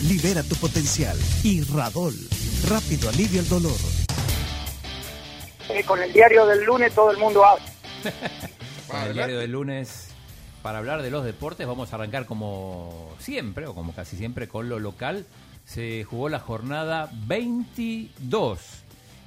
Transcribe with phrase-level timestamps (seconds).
[0.00, 2.14] Libera tu potencial y Radol.
[2.68, 3.76] Rápido alivio el dolor.
[5.68, 7.64] Eh, con el diario del lunes todo el mundo habla.
[8.88, 10.08] Con el diario del lunes,
[10.62, 14.68] para hablar de los deportes, vamos a arrancar como siempre, o como casi siempre, con
[14.68, 15.24] lo local.
[15.64, 18.58] Se jugó la jornada 22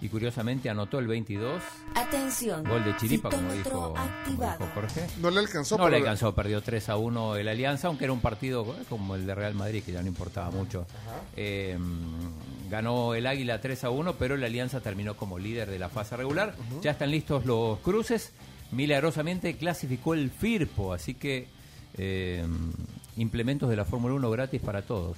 [0.02, 1.62] y curiosamente anotó el 22.
[1.95, 2.63] Atención.
[2.63, 3.94] Gol de Chiripa, como dijo,
[4.58, 5.08] como Jorge.
[5.20, 5.77] No le alcanzó.
[5.77, 9.16] No le alcanzó, perdió 3 a 1 el Alianza, aunque era un partido eh, como
[9.16, 10.85] el de Real Madrid, que ya no importaba mucho.
[11.35, 11.77] Eh,
[12.70, 16.18] ganó el Águila 3 a 1, pero el Alianza terminó como líder de la fase
[16.18, 16.55] regular.
[16.82, 18.32] Ya están listos los cruces.
[18.71, 21.48] Milagrosamente clasificó el Firpo, así que
[21.98, 22.46] eh,
[23.18, 25.18] implementos de la Fórmula 1 gratis para todos.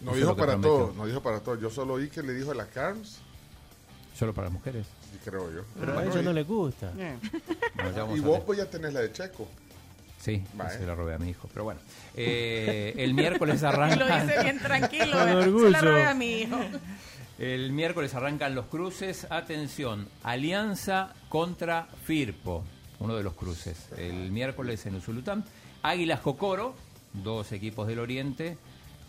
[0.00, 1.60] No Eso dijo para todos, no dijo para todos.
[1.60, 3.20] Yo solo oí que le dijo a la Carms,
[4.20, 4.86] Solo para mujeres.
[5.14, 5.62] y creo yo.
[5.80, 6.92] Pero a ellos y- no les gusta.
[8.14, 9.48] Y vos pues ya tenés la de Checo.
[10.20, 10.44] Sí,
[10.78, 11.48] se la robé a mi hijo.
[11.52, 11.80] Pero bueno,
[12.14, 14.22] eh, el miércoles Lo arranca.
[14.24, 15.12] dice bien tranquilo.
[15.18, 15.34] Con ¿eh?
[15.36, 15.64] orgullo.
[15.66, 16.58] Se la robé a mi hijo.
[17.38, 19.26] El miércoles arrancan los cruces.
[19.30, 22.62] Atención, Alianza contra Firpo,
[22.98, 23.88] uno de los cruces.
[23.96, 25.42] El miércoles en Usulután.
[25.82, 26.74] Águilas Cocoro,
[27.14, 28.58] dos equipos del Oriente.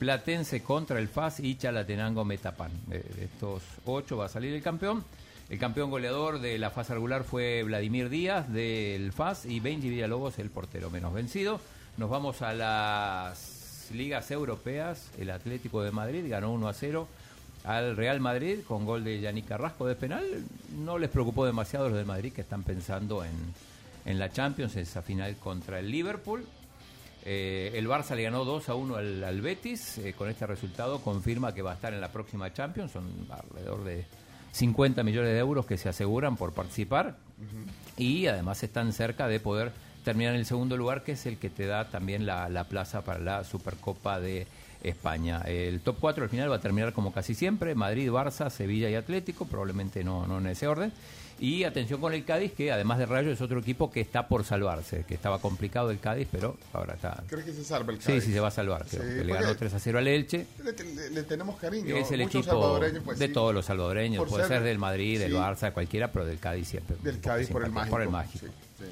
[0.02, 2.72] Platense contra el FAS y Chalatenango Metapan.
[2.88, 5.06] De de estos ocho va a salir el campeón.
[5.48, 10.40] El campeón goleador de la fase regular fue Vladimir Díaz del FAS y Benji Villalobos,
[10.40, 11.62] el portero menos vencido.
[11.98, 15.12] Nos vamos a las ligas europeas.
[15.20, 17.08] El Atlético de Madrid ganó 1 a 0
[17.64, 20.26] al Real Madrid con gol de Yannick Carrasco de penal.
[20.80, 23.36] No les preocupó demasiado los del Madrid que están pensando en,
[24.06, 26.44] en la Champions, esa final contra el Liverpool.
[27.26, 29.98] Eh, el Barça le ganó 2 a 1 al, al Betis.
[30.00, 32.92] Eh, con este resultado confirma que va a estar en la próxima Champions.
[32.92, 34.06] Son alrededor de
[34.52, 37.16] 50 millones de euros que se aseguran por participar.
[37.98, 39.72] Y además están cerca de poder
[40.04, 43.02] terminar en el segundo lugar, que es el que te da también la, la plaza
[43.02, 44.48] para la Supercopa de
[44.84, 45.42] España.
[45.46, 48.96] El top 4 al final va a terminar como casi siempre, Madrid, Barça, Sevilla y
[48.96, 50.92] Atlético, probablemente no, no en ese orden.
[51.42, 54.44] Y atención con el Cádiz, que además de Rayo es otro equipo que está por
[54.44, 57.24] salvarse, que estaba complicado el Cádiz, pero ahora está...
[57.28, 58.24] ¿Crees que se salva el Sí, Cádiz?
[58.26, 58.86] sí, se va a salvar.
[58.88, 60.46] creo Sí, que le ganó 3 a 0 al Elche.
[60.64, 61.96] Le, le- le tenemos cariño.
[61.98, 63.34] Es el Muchos equipo pues, de sí.
[63.34, 65.38] todos los salvadoreños, puede ser- ser del Madrid, del sí.
[65.38, 66.96] Barça, cualquiera, pero del Cádiz siempre.
[67.02, 67.92] Del Cádiz por el mágico.
[67.96, 68.46] Por el mágico.
[68.46, 68.86] Sí, sí.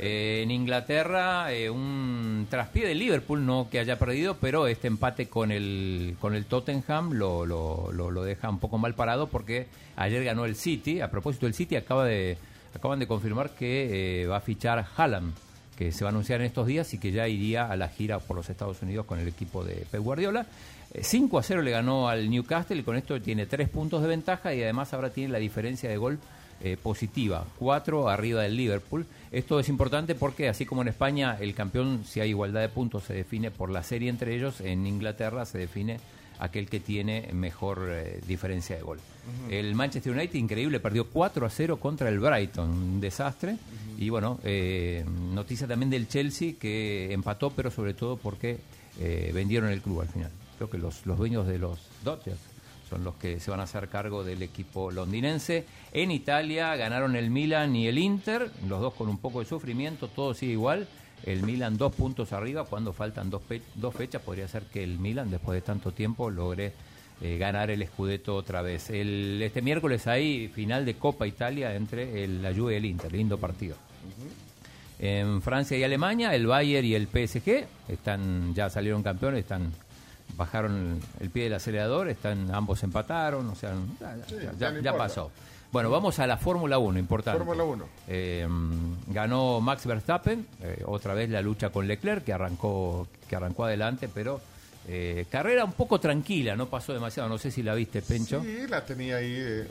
[0.00, 2.11] Eh, en Inglaterra, eh, un
[2.46, 7.12] traspié de Liverpool, no que haya perdido, pero este empate con el, con el Tottenham
[7.12, 9.66] lo, lo, lo, deja un poco mal parado porque
[9.96, 11.00] ayer ganó el City.
[11.00, 12.38] A propósito, el City acaba de,
[12.74, 15.34] acaban de confirmar que eh, va a fichar Haaland,
[15.76, 18.18] que se va a anunciar en estos días y que ya iría a la gira
[18.18, 20.46] por los Estados Unidos con el equipo de Pep Guardiola.
[20.92, 24.08] Eh, 5 a 0 le ganó al Newcastle y con esto tiene 3 puntos de
[24.08, 26.18] ventaja y además ahora tiene la diferencia de gol
[26.62, 29.06] eh, positiva, 4 arriba del Liverpool.
[29.30, 33.04] Esto es importante porque así como en España el campeón, si hay igualdad de puntos,
[33.04, 35.98] se define por la serie entre ellos, en Inglaterra se define
[36.38, 38.98] aquel que tiene mejor eh, diferencia de gol.
[39.48, 43.56] El Manchester United, increíble, perdió 4 a 0 contra el Brighton, un desastre.
[43.98, 48.58] Y bueno, eh, noticia también del Chelsea que empató, pero sobre todo porque
[48.98, 50.30] eh, vendieron el club al final.
[50.56, 52.51] Creo que los, los dueños de los Dodgers
[52.92, 55.64] son los que se van a hacer cargo del equipo londinense.
[55.94, 60.08] En Italia ganaron el Milan y el Inter, los dos con un poco de sufrimiento,
[60.08, 60.86] todo sigue igual.
[61.24, 63.40] El Milan dos puntos arriba, cuando faltan dos,
[63.76, 66.74] dos fechas, podría ser que el Milan, después de tanto tiempo, logre
[67.22, 68.90] eh, ganar el Scudetto otra vez.
[68.90, 73.10] El, este miércoles hay final de Copa Italia entre el, la Juve y el Inter,
[73.10, 73.76] lindo partido.
[74.98, 79.72] En Francia y Alemania, el Bayern y el PSG están ya salieron campeones, están
[80.36, 84.70] bajaron el pie del acelerador, están ambos empataron, o sea, ya, ya- Sí, ya- ya
[84.70, 84.98] no ya importa.
[84.98, 85.30] pasó.
[85.70, 87.38] Bueno, vamos a la Fórmula 1, importante.
[87.38, 87.86] Fórmula 1.
[88.06, 88.46] Eh,
[89.06, 94.08] ganó Max Verstappen, eh, otra vez la lucha con Leclerc, que arrancó, que arrancó adelante,
[94.12, 94.40] pero
[94.88, 98.42] eh, carrera un poco tranquila, no pasó demasiado, no sé si la viste, Pencho.
[98.42, 99.66] Sí, la tenía ahí.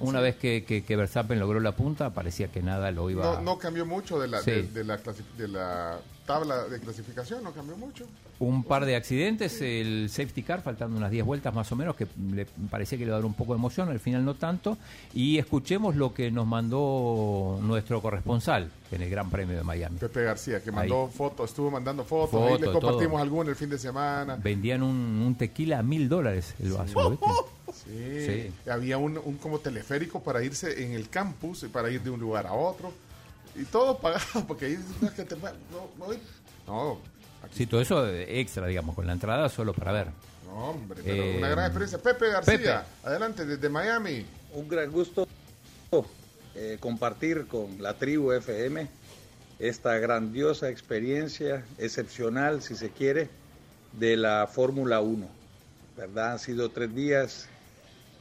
[0.00, 0.22] Una sí.
[0.24, 3.58] vez que, que- que Verstappen logró la punta, parecía que nada lo iba No, no
[3.58, 4.50] cambió mucho de la, Sí.
[4.50, 8.04] de, de la, clasi- de la tabla de clasificación no cambió mucho.
[8.40, 12.06] Un par de accidentes, el safety car, faltando unas 10 vueltas más o menos, que
[12.34, 14.76] le parecía que le iba a dar un poco de emoción, al final no tanto.
[15.14, 19.98] Y escuchemos lo que nos mandó nuestro corresponsal en el Gran Premio de Miami.
[19.98, 23.70] Pepe García, que mandó fotos, estuvo mandando fotos, ahí Fotos, le compartimos alguna el fin
[23.70, 24.36] de semana.
[24.36, 24.94] Vendían un,
[25.24, 27.26] un tequila a mil dólares el vaso, ¿viste?
[27.84, 28.26] Sí.
[28.26, 28.70] Sí.
[28.70, 32.20] Había un, un como teleférico para irse en el campus, y para ir de un
[32.20, 32.92] lugar a otro.
[33.54, 35.42] Y todo pagado, porque ahí no, que te no,
[35.98, 36.06] no,
[36.66, 37.00] no,
[37.42, 40.06] aquí- Sí, todo eso extra, digamos, con la entrada solo para ver.
[40.46, 41.98] no, hombre, pero Eh, una gran experiencia.
[41.98, 42.72] Pepe García, Pepe.
[43.04, 44.26] adelante, desde Miami.
[44.54, 45.26] un gran gusto
[46.54, 48.88] eh, compartir con la tribu FM
[49.58, 53.28] esta grandiosa experiencia, excepcional si se quiere,
[53.92, 55.28] de la Fórmula 1.
[55.96, 56.32] ¿Verdad?
[56.32, 57.48] Han sido tres días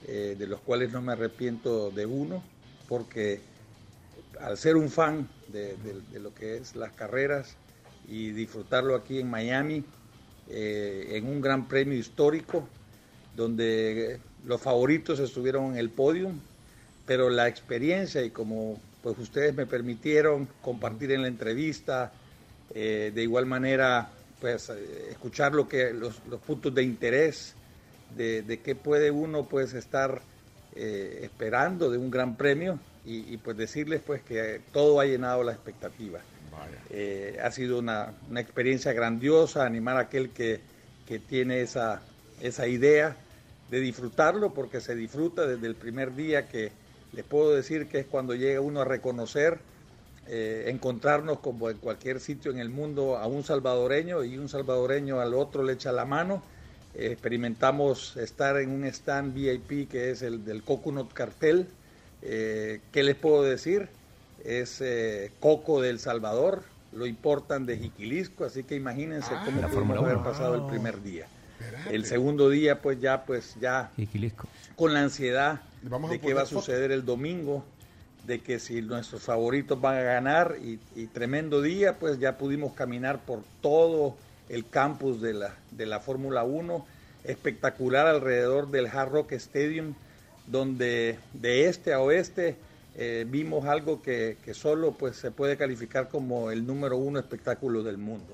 [0.07, 2.43] eh, de los cuales no me arrepiento de uno,
[2.87, 3.39] porque
[4.39, 5.75] al ser un fan de,
[6.19, 7.55] lo que es las carreras
[8.07, 9.83] y disfrutarlo aquí en Miami,
[10.47, 12.67] eh, en un gran premio histórico,
[13.35, 16.31] donde los favoritos estuvieron en el podio,
[17.07, 22.11] pero la experiencia y como pues ustedes me permitieron compartir en la entrevista,
[22.75, 24.69] eh, de igual manera pues
[25.09, 27.55] escuchar lo que los puntos de interés
[28.15, 30.21] de, de qué puede uno pues estar
[30.75, 35.43] eh, esperando de un gran premio y, y, pues decirles pues que todo ha llenado
[35.43, 36.19] la expectativa.
[36.89, 40.61] Eh, ha sido una, una experiencia grandiosa, animar a aquel que,
[41.07, 42.01] que tiene esa,
[42.41, 43.15] esa idea
[43.69, 46.71] de disfrutarlo, porque se disfruta desde el primer día que
[47.13, 49.59] les puedo decir que es cuando llega uno a reconocer,
[50.27, 55.19] eh, encontrarnos como en cualquier sitio en el mundo a un salvadoreño y un salvadoreño
[55.19, 56.41] al otro le echa la mano.
[56.97, 61.67] Experimentamos estar en un stand VIP que es el del Coconut Cartel.
[62.21, 63.89] Eh, ¿Qué les puedo decir?
[64.45, 66.63] Es eh, Coco del Salvador,
[66.93, 71.01] lo importan de Jiquilisco, así que imagínense cómo la pudimos Fórmula haber pasado el primer
[71.03, 71.27] día.
[71.89, 74.47] El segundo día, pues ya, pues ya Y Quilisco.
[74.75, 77.63] con la ansiedad vamos de qué va a suceder el domingo,
[78.25, 82.73] de que si nuestros favoritos van a ganar y, y tremendo día, pues ya pudimos
[82.73, 84.15] caminar por todo
[84.49, 86.85] el campus de la, de la Fórmula 1,
[87.23, 89.93] espectacular alrededor del Hard Rock Stadium,
[90.47, 92.55] donde de este a oeste
[92.95, 97.83] eh, vimos algo que, que solo pues se puede calificar como el número uno espectáculo
[97.83, 98.33] del mundo.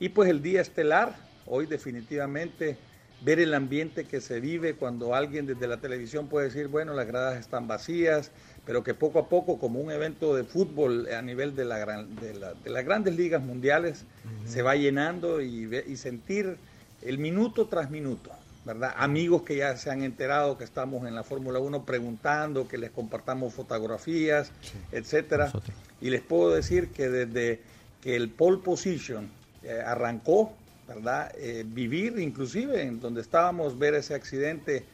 [0.00, 1.14] Y pues el día estelar,
[1.46, 2.76] hoy definitivamente
[3.24, 7.06] ver el ambiente que se vive cuando alguien desde la televisión puede decir, bueno, las
[7.06, 8.30] gradas están vacías,
[8.66, 12.14] pero que poco a poco, como un evento de fútbol a nivel de, la gran-
[12.16, 14.04] de, la- de las grandes ligas mundiales,
[14.46, 16.56] se va llenando y, y sentir
[17.02, 18.30] el minuto tras minuto,
[18.64, 18.92] ¿verdad?
[18.96, 22.90] Amigos que ya se han enterado que estamos en la Fórmula 1 preguntando, que les
[22.90, 24.50] compartamos fotografías,
[24.92, 25.44] etcétera.
[25.46, 25.76] Nosotros.
[26.00, 27.60] Y les puedo decir que desde
[28.00, 29.28] que el pole position
[29.62, 30.52] eh, arrancó,
[30.94, 31.32] ¿verdad?
[31.36, 34.84] Eh, vivir inclusive en donde estábamos, ver ese accidente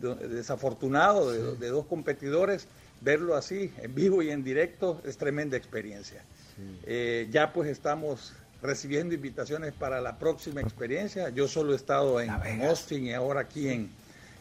[0.00, 2.66] do- desafortunado de, de dos competidores,
[3.00, 6.22] verlo así, en vivo y en directo, es tremenda experiencia.
[6.86, 11.28] Eh, ya pues estamos recibiendo invitaciones para la próxima experiencia.
[11.30, 13.88] Yo solo he estado en, en Austin y ahora aquí en,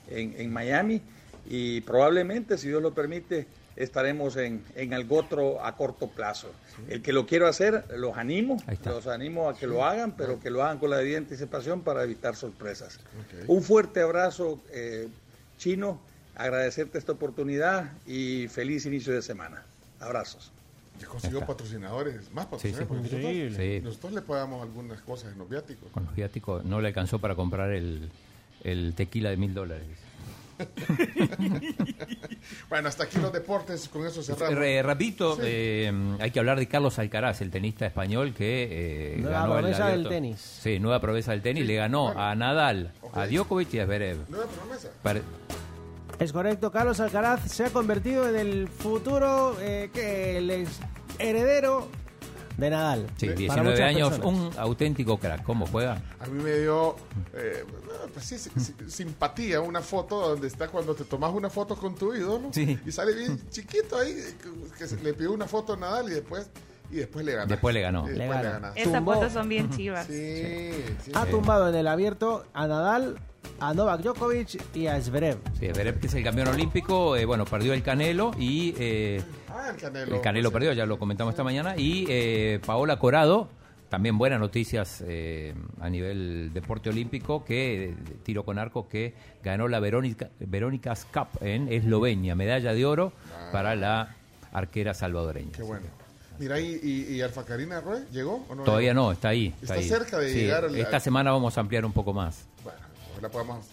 [0.10, 1.02] en, en Miami
[1.48, 3.46] y probablemente, si Dios lo permite,
[3.78, 6.52] estaremos en, en algo otro a corto plazo.
[6.90, 10.50] El que lo quiero hacer, los animo, los animo a que lo hagan, pero que
[10.50, 13.00] lo hagan con la debida anticipación para evitar sorpresas.
[13.48, 15.08] Un fuerte abrazo, eh,
[15.58, 16.00] Chino,
[16.36, 19.64] agradecerte esta oportunidad y feliz inicio de semana.
[20.00, 20.52] Abrazos.
[21.00, 22.74] Ya consiguió patrocinadores, más Sí, sí.
[22.74, 22.88] patrocinadores.
[22.88, 23.82] porque nosotros, Sí.
[23.84, 25.90] nosotros le pagamos algunas cosas en los viáticos.
[25.92, 28.10] Con los viáticos no le alcanzó para comprar el,
[28.64, 29.86] el tequila de mil dólares.
[32.70, 34.58] Bueno, hasta aquí los deportes, con eso cerramos.
[34.58, 38.68] Re- rapidito, eh, hay que hablar de Carlos Alcaraz, el tenista español que
[39.16, 40.40] eh, Nueva ganó el promesa del tenis.
[40.62, 41.66] Sí, nueva promesa del tenis.
[41.66, 44.18] Le ganó a Nadal, a Djokovic y a Zverev.
[44.30, 44.90] Nueva promesa.
[46.20, 50.80] Es correcto, Carlos Alcaraz se ha convertido en el futuro, eh, que el ex
[51.20, 51.90] heredero
[52.58, 53.08] de Nadal.
[53.18, 54.56] Sí, Para 19 muchas años, personas.
[54.56, 55.44] un auténtico crack.
[55.44, 56.02] ¿Cómo juega?
[56.20, 56.96] A mí me dio,
[57.34, 57.64] eh,
[58.14, 58.38] pues sí,
[58.88, 62.80] simpatía una foto donde está cuando te tomas una foto con tu ídolo Sí.
[62.86, 64.16] y sale bien chiquito ahí,
[64.78, 66.50] que se- le pidió una foto a Nadal y después,
[66.90, 67.48] y después le ganó.
[67.48, 68.08] Después le ganó.
[68.76, 70.08] Esas fotos son bien chivas.
[70.08, 70.72] Sí,
[71.04, 71.12] sí.
[71.14, 73.20] Ha tumbado en el abierto a Nadal,
[73.60, 75.38] a Novak Djokovic y a Zverev.
[75.60, 79.70] Sí, Zverev, que es el campeón olímpico, eh, bueno, perdió el Canelo y eh, Ah,
[79.72, 80.16] el Canelo.
[80.16, 80.54] el Canelo Sí.
[80.54, 81.76] perdió, ya lo comentamos esta mañana.
[81.78, 83.50] Y eh, Paola Corado,
[83.90, 89.68] también buenas noticias eh, a nivel deporte olímpico, que eh, tiro con arco, que ganó
[89.68, 93.12] la Verónica, Verónica's Cup en Eslovenia, medalla de oro
[93.52, 94.16] para la
[94.54, 95.52] arquera salvadoreña.
[95.54, 95.86] Qué bueno.
[96.40, 98.64] Mira, ¿y, y, y Alfa Karina Roe llegó o no?
[98.64, 99.06] Todavía llegó?
[99.06, 99.56] no, está ahí.
[99.60, 99.84] Está ahí.
[99.88, 102.46] cerca de llegar al- Esta al- semana vamos a ampliar un poco más.
[102.64, 102.78] Bueno,
[103.18, 103.66] ojalá podamos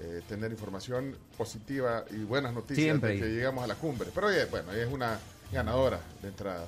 [0.00, 3.14] eh, tener información positiva y buenas noticias Siempre.
[3.14, 4.10] de que llegamos a la cumbre.
[4.14, 5.18] Pero oye, bueno, ella es una
[5.50, 6.66] ganadora de entrada.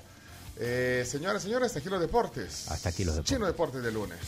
[0.57, 2.71] Eh, señoras, señores, hasta aquí los deportes.
[2.71, 3.35] Hasta aquí los deportes.
[3.37, 4.19] Chino Deportes de lunes.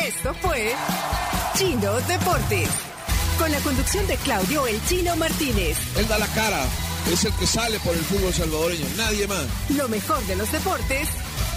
[0.00, 0.72] Esto fue
[1.56, 2.68] Chino Deportes.
[3.38, 5.76] Con la conducción de Claudio El Chino Martínez.
[5.98, 6.64] Él da la cara,
[7.12, 9.44] es el que sale por el fútbol salvadoreño, nadie más.
[9.76, 11.08] Lo mejor de los deportes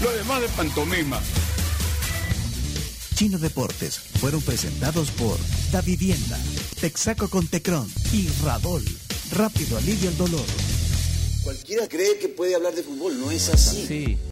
[0.02, 1.20] Lo demás de pantomima.
[3.20, 5.38] Chino Deportes fueron presentados por
[5.74, 6.40] Da Vivienda,
[6.80, 8.82] Texaco con Tecron y Radol.
[9.34, 10.46] Rápido alivio el dolor.
[11.44, 13.86] Cualquiera cree que puede hablar de fútbol, no es así.
[13.86, 14.18] Sí.